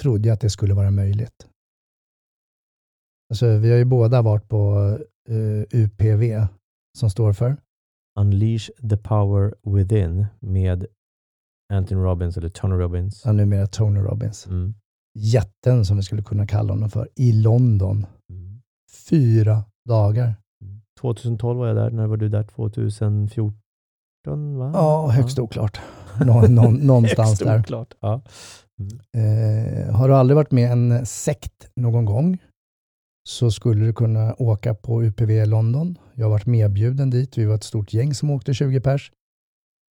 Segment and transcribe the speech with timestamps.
[0.00, 1.46] trodde jag att det skulle vara möjligt.
[3.30, 4.74] Alltså, vi har ju båda varit på
[5.30, 6.46] uh, eh, UPV
[6.98, 7.56] som står för
[8.20, 10.86] Unleash the power within med
[11.72, 13.22] Anthony Robbins eller Tony Robbins.
[13.24, 14.46] Ja, numera Tony Robbins.
[14.46, 14.74] Mm.
[15.18, 18.06] Jätten som vi skulle kunna kalla honom för, i London.
[18.30, 18.62] Mm.
[19.08, 20.34] Fyra dagar.
[21.00, 21.58] 2012 mm.
[21.58, 21.90] var jag där.
[21.90, 22.42] När var du där?
[22.42, 24.58] 2014?
[24.58, 24.70] Va?
[24.74, 25.44] Ja, högst ja.
[25.44, 25.80] oklart.
[26.26, 27.64] Nå, nå, någonstans där.
[28.00, 28.22] Ja.
[28.80, 29.00] Mm.
[29.16, 32.38] Eh, har du aldrig varit med i en sekt någon gång
[33.28, 35.98] så skulle du kunna åka på UPV London.
[36.14, 37.38] Jag har varit medbjuden dit.
[37.38, 39.12] Vi var ett stort gäng som åkte, 20 pers.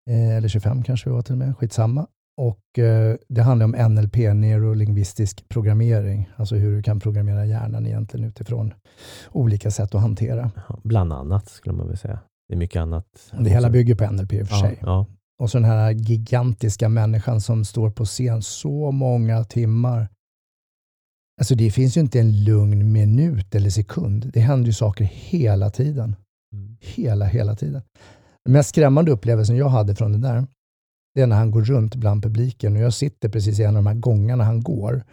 [0.09, 2.07] Eh, eller 25 kanske vi var till och med, skitsamma.
[2.37, 8.27] Och eh, det handlar om NLP, neurolingvistisk programmering, alltså hur du kan programmera hjärnan egentligen
[8.27, 8.73] utifrån
[9.31, 10.51] olika sätt att hantera.
[10.83, 12.19] Bland annat skulle man väl säga.
[12.47, 13.05] Det är mycket annat.
[13.39, 14.79] Det hela bygger på NLP i och för ja, sig.
[14.81, 15.05] Ja.
[15.43, 20.09] Och så den här gigantiska människan som står på scen så många timmar.
[21.39, 24.31] Alltså det finns ju inte en lugn minut eller sekund.
[24.33, 26.15] Det händer ju saker hela tiden.
[26.53, 26.77] Mm.
[26.79, 27.81] Hela, hela tiden.
[28.45, 30.47] Den mest skrämmande upplevelsen jag hade från det där,
[31.15, 33.83] det är när han går runt bland publiken och jag sitter precis i en av
[33.83, 35.03] de här gångarna han går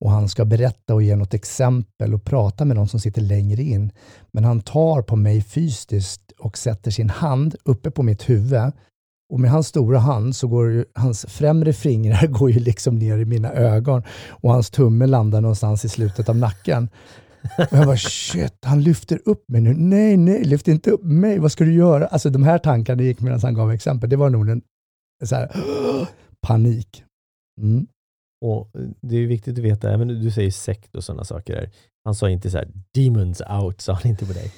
[0.00, 3.62] och han ska berätta och ge något exempel och prata med någon som sitter längre
[3.62, 3.92] in.
[4.32, 8.72] Men han tar på mig fysiskt och sätter sin hand uppe på mitt huvud
[9.34, 13.18] och med hans stora hand så går ju, hans främre fingrar går ju liksom ner
[13.18, 16.88] i mina ögon och hans tumme landar någonstans i slutet av nacken.
[17.58, 19.74] Och jag bara shit, han lyfter upp mig nu.
[19.74, 21.38] Nej, nej, lyft inte upp mig.
[21.38, 22.06] Vad ska du göra?
[22.06, 24.10] Alltså de här tankarna gick medan han gav exempel.
[24.10, 24.62] Det var nog en
[25.24, 25.50] så här,
[26.46, 27.04] panik.
[27.60, 27.86] Mm.
[28.44, 31.70] Och eh, Det är viktigt att veta, även du säger sekt och sådana saker.
[32.04, 34.52] Han sa inte så här, demons out, sa han inte på dig.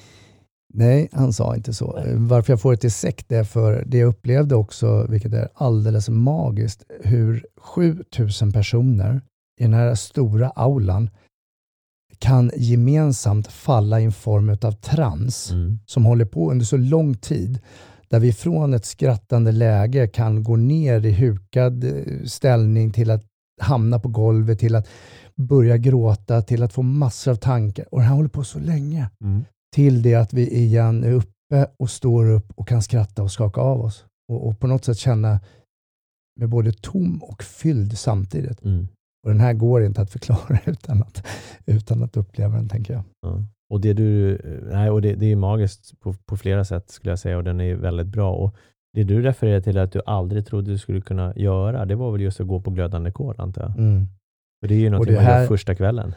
[0.73, 1.99] Nej, han sa inte så.
[2.05, 2.15] Nej.
[2.15, 6.09] Varför jag får det till sekt är för det jag upplevde också, vilket är alldeles
[6.09, 9.21] magiskt, hur 7000 personer
[9.59, 11.09] i den här stora aulan
[12.19, 15.79] kan gemensamt falla i en form av trans mm.
[15.85, 17.59] som håller på under så lång tid
[18.09, 23.23] där vi från ett skrattande läge kan gå ner i hukad eh, ställning till att
[23.61, 24.87] hamna på golvet, till att
[25.35, 27.85] börja gråta, till att få massor av tankar.
[27.91, 29.09] Och det här håller på så länge.
[29.23, 29.43] Mm
[29.75, 33.61] till det att vi igen är uppe och står upp och kan skratta och skaka
[33.61, 34.05] av oss.
[34.31, 35.39] Och, och på något sätt känna
[36.39, 38.63] med både tom och fylld samtidigt.
[38.63, 38.87] Mm.
[39.23, 41.27] Och den här går inte att förklara utan att,
[41.65, 43.03] utan att uppleva den, tänker jag.
[43.21, 43.43] Ja.
[43.69, 44.41] Och det, du,
[44.71, 47.61] nej, och det, det är magiskt på, på flera sätt, skulle jag säga, och den
[47.61, 48.33] är väldigt bra.
[48.33, 48.55] Och
[48.93, 52.21] det du refererar till att du aldrig trodde du skulle kunna göra, det var väl
[52.21, 53.77] just att gå på glödande kol, antar jag?
[53.77, 54.07] Mm.
[54.61, 56.13] För det är ju något man här, gör första kvällen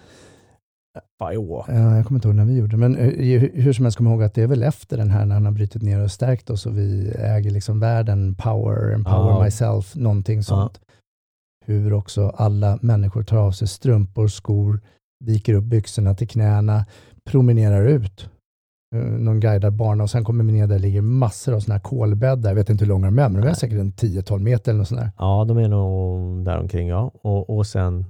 [1.21, 1.65] år.
[1.69, 4.11] Ja, jag kommer inte ihåg när vi gjorde det, men eh, hur som helst kommer
[4.11, 6.51] ihåg att det är väl efter den här när han har brutit ner och stärkt
[6.51, 9.45] oss och vi äger liksom världen, power, empower ja.
[9.45, 10.81] myself, någonting sånt.
[10.87, 10.95] Ja.
[11.67, 14.81] Hur också alla människor tar av sig strumpor, skor,
[15.25, 16.87] viker upp byxorna till knäna,
[17.31, 18.31] promenerar ut.
[18.97, 21.75] Eh, någon guidar barn och sen kommer vi ner där det ligger massor av sådana
[21.75, 22.50] här kolbäddar.
[22.50, 24.79] Jag vet inte hur långa de är, men de är säkert en 10-12 meter eller
[24.79, 25.11] något sånt där.
[25.19, 27.11] Ja, de är nog där omkring ja.
[27.23, 28.05] Och, och sen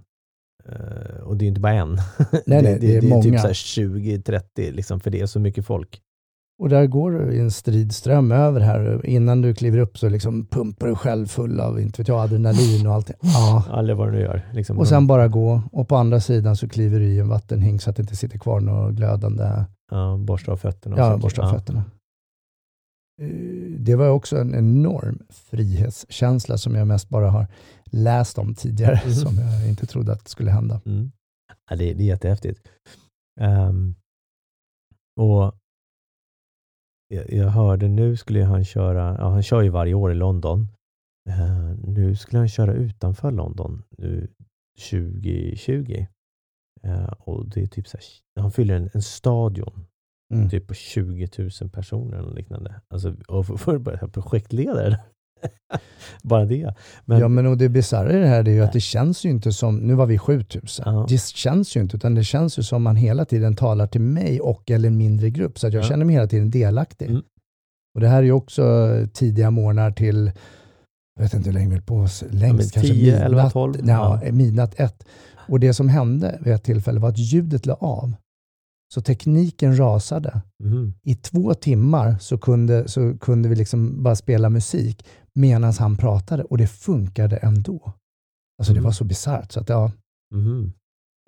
[1.22, 1.88] och det är inte bara en.
[2.46, 5.66] Nej, nej, det, det, är, det är typ 20-30, liksom, för det är så mycket
[5.66, 6.00] folk.
[6.60, 9.06] Och där går du i en stridström över här.
[9.06, 12.86] Innan du kliver upp så liksom pumpar du själv full av inte vet jag, adrenalin
[12.86, 13.10] och allt.
[13.20, 13.64] Ja.
[13.78, 14.50] Eller vad du nu gör.
[14.52, 14.78] Liksom.
[14.78, 15.62] Och sen bara gå.
[15.72, 18.38] Och på andra sidan så kliver du i en vattenhink så att det inte sitter
[18.38, 19.64] kvar något glödande.
[19.90, 20.96] Ja, borsta av fötterna.
[20.98, 21.58] Ja, borsta av ja.
[21.58, 21.84] fötterna.
[23.22, 23.26] Eh,
[23.78, 25.18] det var också en enorm
[25.50, 27.46] frihetskänsla som jag mest bara har
[27.90, 29.14] läst om tidigare, mm.
[29.14, 30.80] som jag inte trodde att skulle hända.
[30.86, 31.12] Mm.
[31.70, 32.68] Ja, det, det är jättehäftigt.
[33.40, 33.94] Um,
[35.20, 35.54] och
[37.08, 40.68] jag, jag, hörde nu skulle han köra, ja, han kör ju varje år i London.
[41.28, 44.28] Uh, nu skulle han köra utanför London nu
[44.90, 46.06] 2020.
[46.86, 48.04] Uh, och det är typ så här,
[48.42, 49.86] han fyller en, en stadion
[50.34, 50.48] Mm.
[50.48, 52.80] Typ på 20 000 personer eller liknande.
[52.88, 55.00] Alltså, och för börja projektledare.
[56.22, 56.74] Bara det.
[57.04, 59.30] Men, ja, men och det bisarra i det här är ju att det känns ju
[59.30, 61.06] inte som, nu var vi 7000, ja.
[61.08, 64.40] det känns ju inte, utan det känns ju som man hela tiden talar till mig
[64.40, 65.88] och eller en mindre grupp, så att jag ja.
[65.88, 67.10] känner mig hela tiden delaktig.
[67.10, 67.22] Mm.
[67.94, 70.32] Och det här är ju också tidiga morgnar till
[71.16, 73.74] jag vet inte hur länge vi höll på, längst ja, kanske 10, midnatt, 11, 12.
[73.84, 75.04] Ja, midnatt ett.
[75.48, 78.14] Och det som hände vid ett tillfälle var att ljudet la av.
[78.94, 80.40] Så tekniken rasade.
[80.64, 80.94] Mm.
[81.02, 86.44] I två timmar så kunde, så kunde vi liksom bara spela musik medan han pratade
[86.44, 87.92] och det funkade ändå.
[88.58, 88.82] Alltså Mm.
[88.82, 89.52] det var så bisarrt.
[89.52, 89.92] Så att, ja,
[90.34, 90.72] Mhm.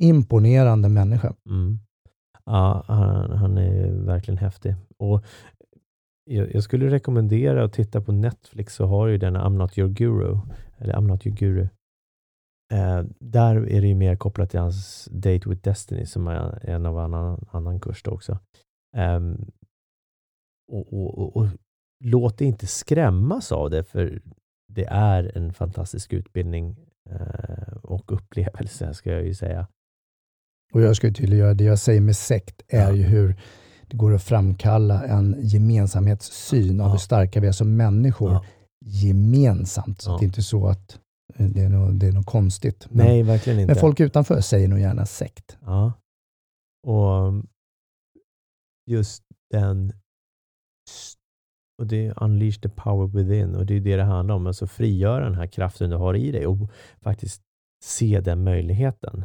[0.02, 1.34] imponerande människa.
[1.48, 1.78] Mm.
[2.44, 4.74] Ja, han, han är verkligen häftig.
[4.98, 5.24] Och
[6.24, 9.90] jag, jag skulle rekommendera att titta på Netflix så har ju den I'm not your
[9.90, 10.38] guru.
[10.78, 11.68] Eller I'm not your guru.
[12.72, 16.86] Eh, där är det ju mer kopplat till hans Date with Destiny som är en
[16.86, 18.38] av annan, annan kurs då också.
[20.72, 21.46] Och, och, och, och
[22.04, 24.22] låt dig inte skrämmas av det för
[24.68, 26.76] det är en fantastisk utbildning
[27.10, 29.66] eh, och upplevelse ska jag ju säga.
[30.72, 32.92] Och jag ska ju tydliggöra, det jag säger med sekt är Ja.
[32.92, 33.40] ju hur
[33.86, 36.90] det går att framkalla en gemensamhetssyn av Ja.
[36.92, 38.44] hur starka vi är som människor Ja.
[38.84, 40.00] gemensamt.
[40.00, 41.00] Så det är inte så att
[41.34, 42.86] eh, det är något, det är något konstigt.
[42.90, 43.72] Men, Nej, verkligen inte.
[43.74, 45.56] men folk utanför säger nog gärna sekt.
[45.60, 45.92] Ja.
[46.86, 47.32] Och
[48.86, 49.92] just den
[51.82, 54.46] och det är unleash the power within och det är det det handlar om.
[54.46, 56.70] Alltså frigöra den här kraften du har i dig och
[57.00, 57.42] faktiskt
[57.84, 59.24] se den möjligheten.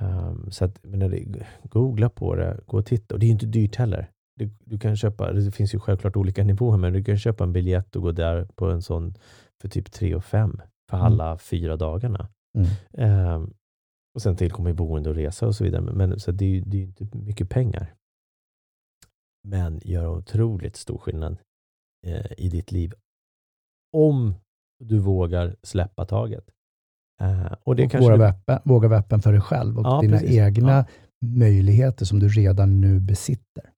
[0.00, 3.14] Um, så att, men googla på det, gå och titta.
[3.14, 4.10] Och det är ju inte dyrt heller.
[4.36, 7.52] Du, du kan köpa, det finns ju självklart olika nivåer, men du kan köpa en
[7.52, 9.14] biljett och gå där på en sån
[9.62, 11.06] för typ 3 och 5 för Mm.
[11.06, 12.28] alla fyra dagarna.
[12.58, 12.68] Mm.
[12.92, 13.52] Ehm,
[14.14, 15.82] och sen tillkommer boende och resa och så vidare.
[15.82, 17.94] Men, så det är ju det är ju inte mycket pengar.
[19.48, 21.36] Men gör otroligt stor skillnad
[22.04, 22.92] eh, i ditt liv.
[23.96, 24.34] Om
[24.84, 26.44] du vågar släppa taget.
[27.20, 29.78] Eh, och det och kanske våga, du- vara öppen, våga vara öppen för dig själv
[29.78, 30.36] och Ja, dina precis.
[30.38, 30.84] egna Ja.
[31.26, 33.70] möjligheter som du redan nu besitter.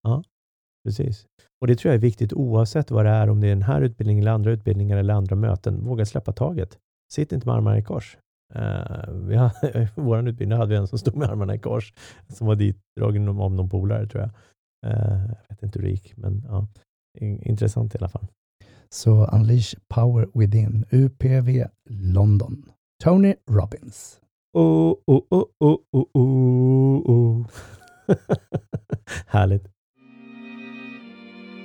[0.85, 1.27] Precis.
[1.61, 3.81] Och det tror jag är viktigt oavsett vad det är, om det är den här
[3.81, 5.85] utbildningen eller andra utbildningar eller andra möten.
[5.85, 6.79] Våga släppa taget.
[7.13, 8.19] Sitt inte med armarna i kors.
[8.57, 11.93] Uh, vi har, I vår utbildning hade vi en som stod med armarna i kors,
[12.29, 14.31] som var ditdragen om någon polare tror jag.
[14.93, 16.69] Eh, jag vet inte hur det gick, men ja, in-
[17.21, 18.27] intressant i alla fall.
[18.89, 22.65] Så Unleash Power Within, UPV London.
[23.05, 24.21] Tony Robbins.
[24.53, 27.47] Oh, oh, oh, oh, oh, oh, oh.
[29.27, 29.67] Härligt.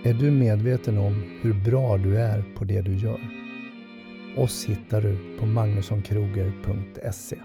[0.03, 3.19] Är du medveten om hur bra du är på det du gör?
[4.37, 7.37] Oss hittar du på magnussonkroger.se.